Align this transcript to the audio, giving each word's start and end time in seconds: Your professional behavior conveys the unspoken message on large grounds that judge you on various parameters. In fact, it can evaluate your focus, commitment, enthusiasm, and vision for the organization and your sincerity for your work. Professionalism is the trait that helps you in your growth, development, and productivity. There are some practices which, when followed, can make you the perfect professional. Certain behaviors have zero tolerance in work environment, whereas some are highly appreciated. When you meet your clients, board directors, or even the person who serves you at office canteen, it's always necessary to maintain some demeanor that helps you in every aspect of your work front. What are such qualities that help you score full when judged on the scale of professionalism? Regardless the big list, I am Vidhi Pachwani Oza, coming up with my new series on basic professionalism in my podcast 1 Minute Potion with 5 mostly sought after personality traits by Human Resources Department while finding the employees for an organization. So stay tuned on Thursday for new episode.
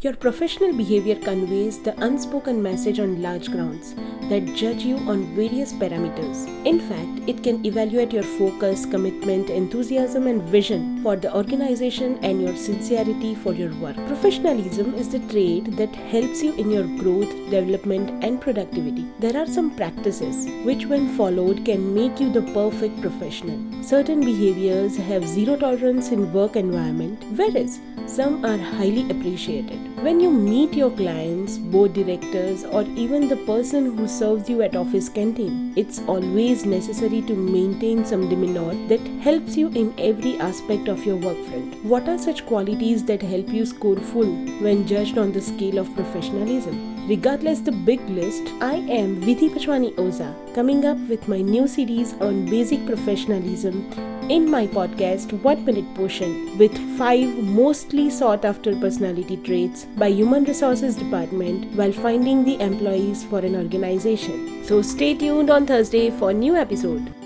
Your 0.00 0.14
professional 0.14 0.72
behavior 0.76 1.16
conveys 1.16 1.80
the 1.80 1.92
unspoken 2.04 2.62
message 2.62 3.00
on 3.00 3.20
large 3.20 3.50
grounds 3.50 3.96
that 4.30 4.54
judge 4.54 4.84
you 4.84 4.96
on 4.98 5.34
various 5.34 5.72
parameters. 5.72 6.46
In 6.64 6.78
fact, 6.78 7.28
it 7.28 7.42
can 7.42 7.66
evaluate 7.66 8.12
your 8.12 8.22
focus, 8.22 8.86
commitment, 8.86 9.50
enthusiasm, 9.50 10.28
and 10.28 10.40
vision 10.40 11.02
for 11.02 11.16
the 11.16 11.34
organization 11.34 12.16
and 12.22 12.40
your 12.40 12.54
sincerity 12.54 13.34
for 13.34 13.52
your 13.52 13.74
work. 13.80 13.96
Professionalism 14.06 14.94
is 14.94 15.08
the 15.08 15.18
trait 15.30 15.76
that 15.76 15.96
helps 15.96 16.44
you 16.44 16.52
in 16.54 16.70
your 16.70 16.86
growth, 16.98 17.34
development, 17.50 18.22
and 18.22 18.40
productivity. 18.40 19.04
There 19.18 19.36
are 19.36 19.48
some 19.48 19.74
practices 19.74 20.46
which, 20.64 20.86
when 20.86 21.16
followed, 21.16 21.64
can 21.64 21.92
make 21.92 22.20
you 22.20 22.30
the 22.30 22.42
perfect 22.52 23.00
professional. 23.00 23.82
Certain 23.82 24.20
behaviors 24.20 24.96
have 24.96 25.26
zero 25.26 25.56
tolerance 25.56 26.12
in 26.12 26.32
work 26.32 26.54
environment, 26.54 27.24
whereas 27.36 27.80
some 28.06 28.44
are 28.44 28.58
highly 28.58 29.10
appreciated. 29.10 29.87
When 30.00 30.20
you 30.20 30.30
meet 30.30 30.74
your 30.74 30.92
clients, 30.92 31.58
board 31.58 31.92
directors, 31.92 32.62
or 32.64 32.82
even 32.94 33.26
the 33.26 33.36
person 33.38 33.96
who 33.96 34.06
serves 34.06 34.48
you 34.48 34.62
at 34.62 34.76
office 34.76 35.08
canteen, 35.08 35.72
it's 35.76 35.98
always 36.06 36.64
necessary 36.64 37.20
to 37.22 37.34
maintain 37.34 38.04
some 38.04 38.28
demeanor 38.28 38.74
that 38.86 39.00
helps 39.22 39.56
you 39.56 39.70
in 39.70 39.92
every 39.98 40.38
aspect 40.38 40.86
of 40.86 41.04
your 41.04 41.16
work 41.16 41.36
front. 41.46 41.84
What 41.84 42.08
are 42.08 42.16
such 42.16 42.46
qualities 42.46 43.04
that 43.06 43.22
help 43.22 43.48
you 43.48 43.66
score 43.66 43.96
full 43.96 44.32
when 44.66 44.86
judged 44.86 45.18
on 45.18 45.32
the 45.32 45.40
scale 45.40 45.78
of 45.78 45.92
professionalism? 45.96 47.08
Regardless 47.08 47.58
the 47.58 47.72
big 47.72 48.00
list, 48.08 48.52
I 48.60 48.74
am 49.00 49.20
Vidhi 49.20 49.50
Pachwani 49.50 49.94
Oza, 49.96 50.32
coming 50.54 50.84
up 50.84 50.98
with 51.08 51.26
my 51.26 51.40
new 51.40 51.66
series 51.66 52.14
on 52.20 52.44
basic 52.46 52.86
professionalism 52.86 53.90
in 54.28 54.50
my 54.50 54.66
podcast 54.66 55.32
1 55.42 55.64
Minute 55.64 55.86
Potion 55.94 56.58
with 56.58 56.76
5 56.98 57.36
mostly 57.44 58.10
sought 58.10 58.44
after 58.44 58.74
personality 58.78 59.38
traits 59.38 59.86
by 59.96 60.08
Human 60.08 60.44
Resources 60.44 60.96
Department 60.96 61.74
while 61.74 61.92
finding 61.92 62.44
the 62.44 62.60
employees 62.60 63.24
for 63.24 63.38
an 63.38 63.56
organization. 63.56 64.64
So 64.64 64.82
stay 64.82 65.14
tuned 65.14 65.50
on 65.50 65.66
Thursday 65.66 66.10
for 66.10 66.32
new 66.32 66.56
episode. 66.56 67.17